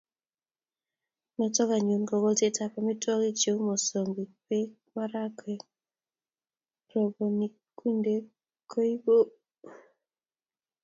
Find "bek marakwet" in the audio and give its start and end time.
4.47-5.61